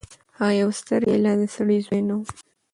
[0.37, 2.25] هغه يو سترګې لا د سړي زوی نه وو.